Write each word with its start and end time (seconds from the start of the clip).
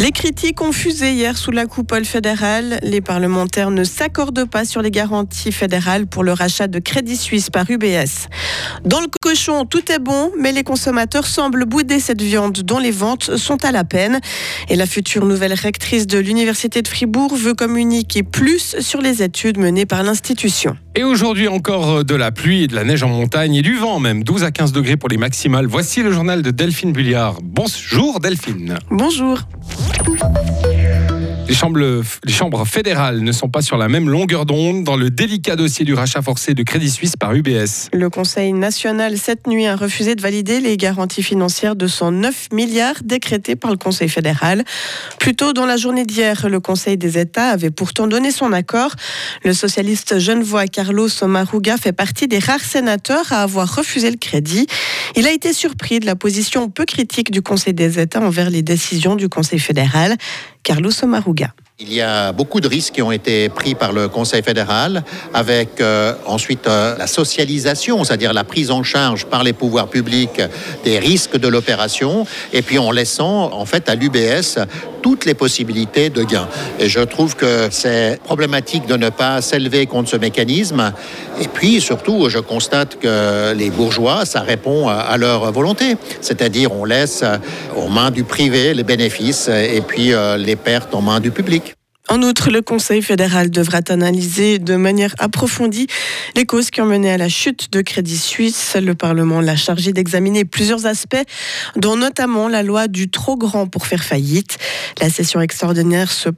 Les 0.00 0.12
critiques 0.12 0.62
ont 0.62 0.72
fusé 0.72 1.12
hier 1.12 1.36
sous 1.36 1.50
la 1.50 1.66
coupole 1.66 2.06
fédérale. 2.06 2.78
Les 2.82 3.02
parlementaires 3.02 3.70
ne 3.70 3.84
s'accordent 3.84 4.48
pas 4.48 4.64
sur 4.64 4.80
les 4.80 4.90
garanties 4.90 5.52
fédérales 5.52 6.06
pour 6.06 6.24
le 6.24 6.32
rachat 6.32 6.68
de 6.68 6.78
Crédit 6.78 7.18
Suisse 7.18 7.50
par 7.50 7.70
UBS. 7.70 8.28
Dans 8.86 9.02
le 9.02 9.08
cochon, 9.20 9.66
tout 9.66 9.92
est 9.92 9.98
bon, 9.98 10.32
mais 10.40 10.52
les 10.52 10.62
consommateurs 10.62 11.26
semblent 11.26 11.66
bouder 11.66 12.00
cette 12.00 12.22
viande 12.22 12.60
dont 12.60 12.78
les 12.78 12.92
ventes 12.92 13.36
sont 13.36 13.62
à 13.62 13.72
la 13.72 13.84
peine. 13.84 14.20
Et 14.70 14.76
la 14.76 14.86
future 14.86 15.26
nouvelle 15.26 15.52
rectrice 15.52 16.06
de 16.06 16.16
l'Université 16.18 16.80
de 16.80 16.88
Fribourg 16.88 17.36
veut 17.36 17.52
communiquer 17.52 18.22
plus 18.22 18.76
sur 18.80 19.02
les 19.02 19.22
études 19.22 19.58
menées 19.58 19.84
par 19.84 20.02
l'institution. 20.02 20.78
Et 20.96 21.04
aujourd'hui 21.04 21.46
encore 21.46 22.06
de 22.06 22.14
la 22.14 22.32
pluie 22.32 22.62
et 22.62 22.66
de 22.68 22.74
la 22.74 22.84
neige 22.84 23.02
en 23.02 23.08
montagne 23.08 23.54
et 23.54 23.62
du 23.62 23.76
vent 23.76 24.00
même, 24.00 24.24
12 24.24 24.44
à 24.44 24.50
15 24.50 24.72
degrés 24.72 24.96
pour 24.96 25.10
les 25.10 25.18
maximales. 25.18 25.66
Voici 25.66 26.02
le 26.02 26.10
journal 26.10 26.40
de 26.40 26.50
Delphine 26.50 26.92
Bulliard. 26.92 27.38
Bonjour 27.42 28.18
Delphine. 28.18 28.78
Bonjour. 28.90 29.40
Thank 30.02 30.54
you. 30.54 30.59
Les 31.50 31.56
chambres, 31.56 31.80
les 31.80 32.32
chambres, 32.32 32.64
fédérales 32.64 33.22
ne 33.22 33.32
sont 33.32 33.48
pas 33.48 33.60
sur 33.60 33.76
la 33.76 33.88
même 33.88 34.08
longueur 34.08 34.46
d'onde 34.46 34.84
dans 34.84 34.94
le 34.94 35.10
délicat 35.10 35.56
dossier 35.56 35.84
du 35.84 35.94
rachat 35.94 36.22
forcé 36.22 36.54
de 36.54 36.62
Crédit 36.62 36.88
Suisse 36.88 37.16
par 37.16 37.34
UBS. 37.34 37.88
Le 37.92 38.08
Conseil 38.08 38.52
national, 38.52 39.18
cette 39.18 39.48
nuit, 39.48 39.66
a 39.66 39.74
refusé 39.74 40.14
de 40.14 40.22
valider 40.22 40.60
les 40.60 40.76
garanties 40.76 41.24
financières 41.24 41.74
de 41.74 41.88
109 41.88 42.50
milliards 42.52 43.02
décrétées 43.02 43.56
par 43.56 43.72
le 43.72 43.78
Conseil 43.78 44.08
fédéral. 44.08 44.62
Plus 45.18 45.34
tôt 45.34 45.52
dans 45.52 45.66
la 45.66 45.76
journée 45.76 46.04
d'hier, 46.04 46.48
le 46.48 46.60
Conseil 46.60 46.96
des 46.96 47.18
États 47.18 47.48
avait 47.48 47.72
pourtant 47.72 48.06
donné 48.06 48.30
son 48.30 48.52
accord. 48.52 48.94
Le 49.44 49.52
socialiste 49.52 50.20
genevois 50.20 50.68
Carlos 50.68 51.08
Maruga 51.26 51.78
fait 51.78 51.90
partie 51.90 52.28
des 52.28 52.38
rares 52.38 52.60
sénateurs 52.60 53.32
à 53.32 53.42
avoir 53.42 53.74
refusé 53.74 54.08
le 54.12 54.18
crédit. 54.18 54.68
Il 55.16 55.26
a 55.26 55.32
été 55.32 55.52
surpris 55.52 55.98
de 55.98 56.06
la 56.06 56.14
position 56.14 56.70
peu 56.70 56.84
critique 56.84 57.32
du 57.32 57.42
Conseil 57.42 57.74
des 57.74 57.98
États 57.98 58.20
envers 58.20 58.50
les 58.50 58.62
décisions 58.62 59.16
du 59.16 59.28
Conseil 59.28 59.58
fédéral. 59.58 60.16
Carlos 60.62 61.02
Omaruga. 61.02 61.54
Il 61.82 61.94
y 61.94 62.02
a 62.02 62.32
beaucoup 62.32 62.60
de 62.60 62.68
risques 62.68 62.92
qui 62.92 63.02
ont 63.02 63.10
été 63.10 63.48
pris 63.48 63.74
par 63.74 63.94
le 63.94 64.08
Conseil 64.08 64.42
fédéral, 64.42 65.02
avec 65.32 65.80
euh, 65.80 66.12
ensuite 66.26 66.66
euh, 66.66 66.94
la 66.98 67.06
socialisation, 67.06 68.04
c'est-à-dire 68.04 68.34
la 68.34 68.44
prise 68.44 68.70
en 68.70 68.82
charge 68.82 69.24
par 69.24 69.42
les 69.42 69.54
pouvoirs 69.54 69.88
publics 69.88 70.42
des 70.84 70.98
risques 70.98 71.38
de 71.38 71.48
l'opération, 71.48 72.26
et 72.52 72.60
puis 72.60 72.76
en 72.76 72.90
laissant 72.90 73.54
en 73.54 73.64
fait 73.64 73.88
à 73.88 73.94
l'UBS 73.94 74.58
toutes 75.00 75.24
les 75.24 75.32
possibilités 75.32 76.10
de 76.10 76.22
gain. 76.22 76.46
Et 76.78 76.90
je 76.90 77.00
trouve 77.00 77.34
que 77.34 77.68
c'est 77.70 78.20
problématique 78.22 78.86
de 78.86 78.96
ne 78.96 79.08
pas 79.08 79.40
s'élever 79.40 79.86
contre 79.86 80.10
ce 80.10 80.16
mécanisme. 80.16 80.92
Et 81.40 81.48
puis 81.48 81.80
surtout, 81.80 82.28
je 82.28 82.38
constate 82.38 82.98
que 82.98 83.54
les 83.54 83.70
bourgeois, 83.70 84.26
ça 84.26 84.40
répond 84.40 84.88
à 84.88 85.16
leur 85.16 85.50
volonté, 85.52 85.96
c'est-à-dire 86.20 86.72
on 86.72 86.84
laisse 86.84 87.24
aux 87.74 87.88
mains 87.88 88.10
du 88.10 88.24
privé 88.24 88.74
les 88.74 88.84
bénéfices 88.84 89.48
et 89.48 89.80
puis 89.80 90.12
euh, 90.12 90.36
les 90.36 90.56
pertes 90.56 90.94
en 90.94 91.00
mains 91.00 91.20
du 91.20 91.30
public. 91.30 91.69
En 92.10 92.24
outre, 92.24 92.50
le 92.50 92.60
Conseil 92.60 93.02
fédéral 93.02 93.50
devra 93.50 93.78
analyser 93.88 94.58
de 94.58 94.74
manière 94.74 95.14
approfondie 95.20 95.86
les 96.34 96.44
causes 96.44 96.70
qui 96.70 96.80
ont 96.80 96.86
mené 96.86 97.12
à 97.12 97.16
la 97.16 97.28
chute 97.28 97.72
de 97.72 97.82
Crédit 97.82 98.18
Suisse. 98.18 98.76
Le 98.76 98.96
Parlement 98.96 99.40
l'a 99.40 99.54
chargé 99.54 99.92
d'examiner 99.92 100.44
plusieurs 100.44 100.86
aspects, 100.86 101.22
dont 101.76 101.94
notamment 101.94 102.48
la 102.48 102.64
loi 102.64 102.88
du 102.88 103.08
trop 103.08 103.36
grand 103.36 103.68
pour 103.68 103.86
faire 103.86 104.02
faillite. 104.02 104.58
La 105.00 105.08
session 105.08 105.40
extraordinaire 105.40 106.10
se, 106.10 106.30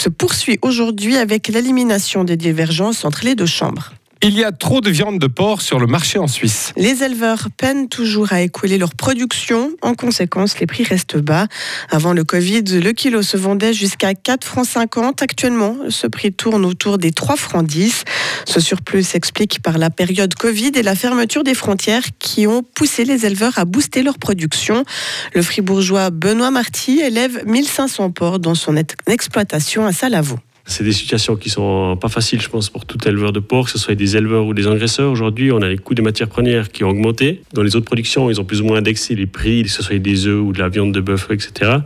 se 0.00 0.08
poursuit 0.08 0.58
aujourd'hui 0.62 1.16
avec 1.16 1.46
l'élimination 1.46 2.24
des 2.24 2.36
divergences 2.36 3.04
entre 3.04 3.24
les 3.24 3.36
deux 3.36 3.46
chambres. 3.46 3.92
Il 4.20 4.36
y 4.36 4.42
a 4.42 4.50
trop 4.50 4.80
de 4.80 4.90
viande 4.90 5.20
de 5.20 5.28
porc 5.28 5.62
sur 5.62 5.78
le 5.78 5.86
marché 5.86 6.18
en 6.18 6.26
Suisse. 6.26 6.72
Les 6.76 7.04
éleveurs 7.04 7.48
peinent 7.56 7.88
toujours 7.88 8.32
à 8.32 8.40
écouler 8.40 8.76
leur 8.76 8.96
production. 8.96 9.70
En 9.80 9.94
conséquence, 9.94 10.58
les 10.58 10.66
prix 10.66 10.82
restent 10.82 11.18
bas. 11.18 11.46
Avant 11.88 12.12
le 12.12 12.24
Covid, 12.24 12.62
le 12.62 12.90
kilo 12.90 13.22
se 13.22 13.36
vendait 13.36 13.72
jusqu'à 13.72 14.14
4 14.14 14.44
francs 14.44 14.66
50. 14.66 15.22
Actuellement, 15.22 15.76
ce 15.88 16.08
prix 16.08 16.32
tourne 16.32 16.64
autour 16.64 16.98
des 16.98 17.12
3 17.12 17.36
francs 17.36 17.64
10. 17.64 18.02
Ce 18.44 18.58
surplus 18.58 19.04
s'explique 19.04 19.62
par 19.62 19.78
la 19.78 19.88
période 19.88 20.34
Covid 20.34 20.72
et 20.74 20.82
la 20.82 20.96
fermeture 20.96 21.44
des 21.44 21.54
frontières 21.54 22.04
qui 22.18 22.48
ont 22.48 22.64
poussé 22.64 23.04
les 23.04 23.24
éleveurs 23.24 23.56
à 23.56 23.64
booster 23.64 24.02
leur 24.02 24.18
production. 24.18 24.84
Le 25.32 25.42
fribourgeois 25.42 26.10
Benoît 26.10 26.50
Marty 26.50 26.98
élève 26.98 27.44
1500 27.46 28.10
porcs 28.10 28.40
dans 28.40 28.56
son 28.56 28.74
exploitation 29.06 29.86
à 29.86 29.92
Salavo. 29.92 30.40
C'est 30.70 30.84
des 30.84 30.92
situations 30.92 31.36
qui 31.36 31.48
sont 31.48 31.96
pas 31.96 32.08
faciles, 32.08 32.42
je 32.42 32.48
pense, 32.50 32.68
pour 32.68 32.84
tout 32.84 33.08
éleveur 33.08 33.32
de 33.32 33.40
porc, 33.40 33.64
que 33.64 33.70
ce 33.70 33.78
soit 33.78 33.94
des 33.94 34.18
éleveurs 34.18 34.44
ou 34.44 34.52
des 34.52 34.66
engraisseurs. 34.66 35.10
Aujourd'hui, 35.10 35.50
on 35.50 35.62
a 35.62 35.68
les 35.68 35.78
coûts 35.78 35.94
des 35.94 36.02
matières 36.02 36.28
premières 36.28 36.70
qui 36.70 36.84
ont 36.84 36.90
augmenté. 36.90 37.40
Dans 37.54 37.62
les 37.62 37.74
autres 37.74 37.86
productions, 37.86 38.28
ils 38.28 38.38
ont 38.38 38.44
plus 38.44 38.60
ou 38.60 38.66
moins 38.66 38.76
indexé 38.76 39.14
les 39.14 39.26
prix, 39.26 39.62
que 39.62 39.70
ce 39.70 39.82
soit 39.82 39.98
des 39.98 40.26
œufs 40.26 40.42
ou 40.42 40.52
de 40.52 40.58
la 40.58 40.68
viande 40.68 40.92
de 40.92 41.00
bœuf, 41.00 41.28
etc. 41.30 41.78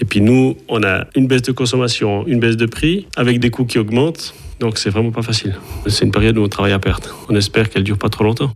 Et 0.00 0.06
puis 0.06 0.22
nous, 0.22 0.56
on 0.68 0.82
a 0.82 1.06
une 1.14 1.26
baisse 1.26 1.42
de 1.42 1.52
consommation, 1.52 2.26
une 2.26 2.40
baisse 2.40 2.56
de 2.56 2.66
prix, 2.66 3.06
avec 3.14 3.40
des 3.40 3.50
coûts 3.50 3.66
qui 3.66 3.78
augmentent. 3.78 4.34
Donc 4.58 4.78
c'est 4.78 4.90
vraiment 4.90 5.10
pas 5.10 5.22
facile. 5.22 5.54
C'est 5.86 6.06
une 6.06 6.10
période 6.10 6.38
où 6.38 6.42
on 6.42 6.48
travaille 6.48 6.72
à 6.72 6.78
perte. 6.78 7.14
On 7.28 7.36
espère 7.36 7.68
qu'elle 7.68 7.84
dure 7.84 7.98
pas 7.98 8.08
trop 8.08 8.24
longtemps. 8.24 8.52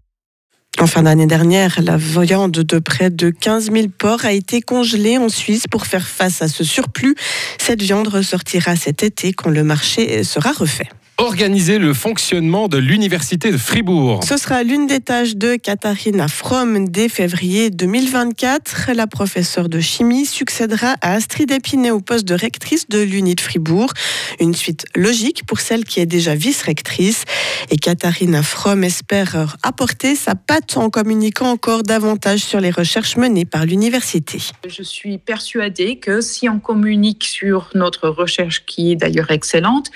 En 0.80 0.86
fin 0.86 1.02
d'année 1.02 1.26
dernière, 1.26 1.80
la 1.82 1.96
viande 1.96 2.52
de 2.52 2.78
près 2.78 3.10
de 3.10 3.30
15 3.30 3.72
000 3.72 3.88
porcs 3.88 4.24
a 4.24 4.32
été 4.32 4.60
congelée 4.60 5.18
en 5.18 5.28
Suisse 5.28 5.66
pour 5.68 5.86
faire 5.86 6.06
face 6.06 6.40
à 6.40 6.46
ce 6.46 6.62
surplus. 6.62 7.16
Cette 7.58 7.82
viande 7.82 8.06
ressortira 8.06 8.76
cet 8.76 9.02
été 9.02 9.32
quand 9.32 9.50
le 9.50 9.64
marché 9.64 10.22
sera 10.22 10.52
refait 10.52 10.88
organiser 11.18 11.78
le 11.78 11.94
fonctionnement 11.94 12.68
de 12.68 12.78
l'Université 12.78 13.50
de 13.50 13.56
Fribourg. 13.56 14.22
Ce 14.22 14.36
sera 14.36 14.62
l'une 14.62 14.86
des 14.86 15.00
tâches 15.00 15.34
de 15.34 15.56
Katharina 15.56 16.28
Fromm 16.28 16.88
dès 16.88 17.08
février 17.08 17.70
2024. 17.70 18.92
La 18.94 19.08
professeure 19.08 19.68
de 19.68 19.80
chimie 19.80 20.26
succédera 20.26 20.94
à 21.00 21.14
Astrid 21.14 21.50
Épinay 21.50 21.90
au 21.90 22.00
poste 22.00 22.24
de 22.24 22.34
rectrice 22.34 22.88
de 22.88 23.00
l'Uni 23.00 23.34
de 23.34 23.40
Fribourg. 23.40 23.92
Une 24.38 24.54
suite 24.54 24.86
logique 24.94 25.44
pour 25.44 25.58
celle 25.58 25.84
qui 25.84 25.98
est 25.98 26.06
déjà 26.06 26.36
vice-rectrice. 26.36 27.24
Et 27.70 27.78
Katharina 27.78 28.44
Fromm 28.44 28.84
espère 28.84 29.56
apporter 29.64 30.14
sa 30.14 30.36
patte 30.36 30.76
en 30.76 30.88
communiquant 30.88 31.50
encore 31.50 31.82
davantage 31.82 32.40
sur 32.40 32.60
les 32.60 32.70
recherches 32.70 33.16
menées 33.16 33.44
par 33.44 33.66
l'université. 33.66 34.38
Je 34.68 34.82
suis 34.84 35.18
persuadée 35.18 35.96
que 35.96 36.20
si 36.20 36.48
on 36.48 36.60
communique 36.60 37.24
sur 37.24 37.70
notre 37.74 38.08
recherche, 38.08 38.64
qui 38.66 38.92
est 38.92 38.96
d'ailleurs 38.96 39.32
excellente, 39.32 39.90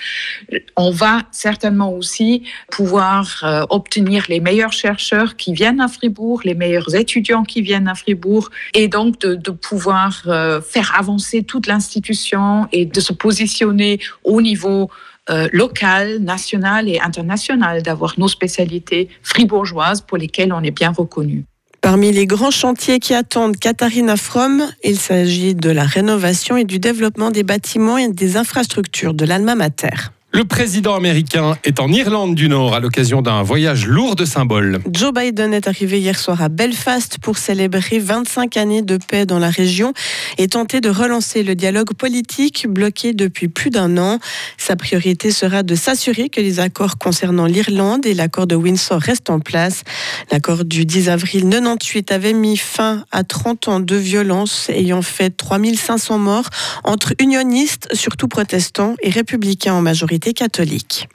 on 0.75 0.91
va 0.91 1.12
certainement 1.31 1.93
aussi 1.93 2.43
pouvoir 2.71 3.41
euh, 3.43 3.65
obtenir 3.69 4.25
les 4.29 4.39
meilleurs 4.39 4.73
chercheurs 4.73 5.35
qui 5.35 5.53
viennent 5.53 5.81
à 5.81 5.87
Fribourg, 5.87 6.41
les 6.43 6.55
meilleurs 6.55 6.93
étudiants 6.95 7.43
qui 7.43 7.61
viennent 7.61 7.87
à 7.87 7.95
Fribourg, 7.95 8.49
et 8.73 8.87
donc 8.87 9.19
de, 9.19 9.51
pouvoir 9.51 10.23
euh, 10.27 10.61
faire 10.61 10.93
avancer 10.97 11.43
toute 11.43 11.67
l'institution 11.67 12.67
et 12.71 12.85
de 12.85 12.99
se 12.99 13.13
positionner 13.13 13.99
au 14.23 14.41
niveau 14.41 14.89
euh, 15.29 15.47
local, 15.53 16.19
national 16.19 16.89
et 16.89 16.99
international, 16.99 17.81
d'avoir 17.81 18.15
nos 18.17 18.27
spécialités 18.27 19.09
fribourgeoises 19.21 20.01
pour 20.01 20.17
lesquelles 20.17 20.51
on 20.51 20.61
est 20.61 20.71
bien 20.71 20.91
reconnu. 20.91 21.45
Parmi 21.83 22.13
les 22.13 22.25
grands 22.25 22.49
chantiers 22.49 22.99
qui 22.99 23.13
attendent 23.13 23.57
Katharina 23.57 24.15
Fromm, 24.15 24.63
il 24.85 24.97
s'agit 24.97 25.53
de 25.53 25.69
la 25.69 25.83
rénovation 25.83 26.55
et 26.55 26.63
du 26.63 26.79
développement 26.79 27.29
des 27.29 27.43
bâtiments 27.43 27.97
et 27.97 28.07
des 28.07 28.37
infrastructures 28.37 29.13
de 29.13 29.25
l'Alma 29.25 29.55
Mater. 29.55 30.11
Le 30.35 30.45
président 30.45 30.95
américain 30.95 31.59
est 31.63 31.79
en 31.79 31.91
Irlande 31.91 32.33
du 32.33 32.49
Nord 32.49 32.73
à 32.73 32.79
l'occasion 32.79 33.21
d'un 33.21 33.43
voyage 33.43 33.85
lourd 33.85 34.15
de 34.15 34.25
symboles. 34.25 34.79
Joe 34.91 35.13
Biden 35.13 35.53
est 35.53 35.67
arrivé 35.67 35.99
hier 35.99 36.17
soir 36.17 36.41
à 36.41 36.49
Belfast 36.49 37.19
pour 37.19 37.37
célébrer 37.37 37.99
25 37.99 38.57
années 38.57 38.81
de 38.81 38.97
paix 38.97 39.27
dans 39.27 39.37
la 39.37 39.51
région 39.51 39.93
et 40.39 40.47
tenter 40.47 40.81
de 40.81 40.89
relancer 40.89 41.43
le 41.43 41.53
dialogue 41.53 41.93
politique 41.93 42.65
bloqué 42.67 43.13
depuis 43.13 43.47
plus 43.47 43.69
d'un 43.69 43.99
an. 43.99 44.17
Sa 44.57 44.75
priorité 44.75 45.29
sera 45.29 45.61
de 45.61 45.75
s'assurer 45.75 46.29
que 46.29 46.41
les 46.41 46.59
accords 46.59 46.97
concernant 46.97 47.45
l'Irlande 47.45 48.07
et 48.07 48.15
l'accord 48.15 48.47
de 48.47 48.55
Windsor 48.55 49.01
restent 49.01 49.29
en 49.29 49.39
place. 49.39 49.83
L'accord 50.31 50.65
du 50.65 50.87
10 50.87 51.09
avril 51.09 51.47
98 51.47 52.11
avait 52.11 52.33
mis 52.33 52.57
fin 52.57 53.05
à 53.11 53.23
30 53.23 53.67
ans 53.67 53.79
de 53.79 53.95
violence 53.95 54.67
ayant 54.69 55.03
fait 55.03 55.29
3500 55.29 56.17
morts 56.17 56.49
entre 56.83 57.13
unionistes, 57.19 57.87
surtout 57.93 58.27
protestants, 58.27 58.95
et 59.03 59.11
républicains 59.11 59.75
en 59.75 59.81
majorité 59.81 60.22
catholique. 60.31 61.09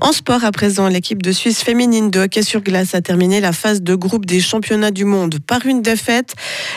En 0.00 0.12
sport, 0.12 0.44
à 0.44 0.52
présent, 0.52 0.88
l'équipe 0.88 1.22
de 1.22 1.32
Suisse 1.32 1.62
féminine 1.62 2.10
de 2.10 2.20
hockey 2.20 2.42
sur 2.42 2.60
glace 2.60 2.94
a 2.94 3.00
terminé 3.00 3.40
la 3.40 3.52
phase 3.52 3.82
de 3.82 3.94
groupe 3.94 4.26
des 4.26 4.40
championnats 4.40 4.90
du 4.90 5.04
monde 5.04 5.38
par 5.46 5.66
une 5.66 5.82
défaite. 5.82 6.34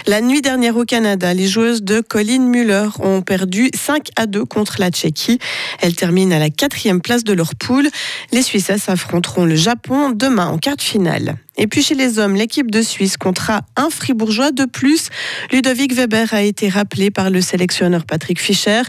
La 0.07 0.21
nuit 0.21 0.41
dernière 0.41 0.75
au 0.77 0.85
Canada, 0.85 1.33
les 1.33 1.47
joueuses 1.47 1.83
de 1.83 2.01
Colin 2.01 2.39
Muller 2.39 2.88
ont 3.00 3.21
perdu 3.21 3.69
5 3.74 4.09
à 4.15 4.25
2 4.25 4.45
contre 4.45 4.75
la 4.80 4.89
Tchéquie. 4.89 5.39
Elles 5.81 5.95
terminent 5.95 6.35
à 6.35 6.39
la 6.39 6.50
quatrième 6.50 7.01
place 7.01 7.24
de 7.24 7.33
leur 7.33 7.56
poule. 7.56 7.89
Les 8.31 8.41
Suisses 8.41 8.88
affronteront 8.88 9.45
le 9.45 9.56
Japon 9.56 10.12
demain 10.12 10.47
en 10.47 10.57
quart 10.57 10.77
de 10.77 10.81
finale. 10.81 11.38
Et 11.55 11.67
puis 11.67 11.83
chez 11.83 11.94
les 11.94 12.17
hommes, 12.17 12.35
l'équipe 12.35 12.71
de 12.71 12.81
Suisse 12.81 13.15
comptera 13.15 13.61
un 13.75 13.91
fribourgeois 13.91 14.51
de 14.51 14.65
plus. 14.65 15.09
Ludovic 15.51 15.94
Weber 15.94 16.33
a 16.33 16.41
été 16.41 16.67
rappelé 16.67 17.11
par 17.11 17.29
le 17.29 17.41
sélectionneur 17.41 18.05
Patrick 18.05 18.41
Fischer. 18.41 18.81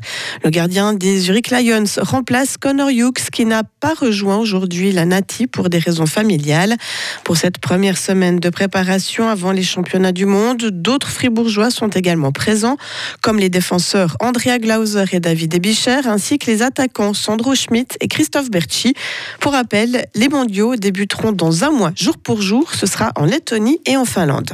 Le 0.42 0.48
gardien 0.48 0.94
des 0.94 1.18
Zurich 1.18 1.50
Lions 1.50 1.84
remplace 1.98 2.56
Connor 2.56 2.88
Hughes 2.88 3.28
qui 3.32 3.44
n'a 3.44 3.64
pas 3.80 3.92
rejoint 3.92 4.38
aujourd'hui 4.38 4.92
la 4.92 5.04
Nati 5.04 5.46
pour 5.46 5.68
des 5.68 5.78
raisons 5.78 6.06
familiales. 6.06 6.76
Pour 7.22 7.36
cette 7.36 7.58
première 7.58 7.98
semaine 7.98 8.40
de 8.40 8.48
préparation 8.48 9.28
avant 9.28 9.52
les 9.52 9.62
championnats 9.62 10.12
du 10.12 10.24
monde, 10.24 10.70
d'autres 10.70 11.10
fribourgeois 11.10 11.70
sont 11.70 11.88
également 11.88 12.32
présents, 12.32 12.78
comme 13.20 13.38
les 13.38 13.50
défenseurs 13.50 14.16
Andrea 14.20 14.58
Glauser 14.58 15.04
et 15.12 15.20
David 15.20 15.54
Ebicher, 15.54 16.00
ainsi 16.06 16.38
que 16.38 16.46
les 16.46 16.62
attaquants 16.62 17.12
Sandro 17.12 17.54
Schmidt 17.54 17.98
et 18.00 18.08
Christophe 18.08 18.50
Berchi. 18.50 18.94
Pour 19.38 19.52
rappel, 19.52 20.06
les 20.14 20.30
mondiaux 20.30 20.76
débuteront 20.76 21.32
dans 21.32 21.64
un 21.64 21.70
mois, 21.70 21.92
jour 21.94 22.16
pour 22.16 22.40
jour 22.40 22.53
ce 22.72 22.86
sera 22.86 23.12
en 23.16 23.24
Lettonie 23.24 23.80
et 23.86 23.96
en 23.96 24.04
Finlande. 24.04 24.50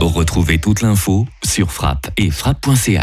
Retrouvez 0.00 0.58
toute 0.58 0.82
l'info 0.82 1.26
sur 1.44 1.72
frappe 1.72 2.08
et 2.16 2.30
frappe.ch. 2.30 2.98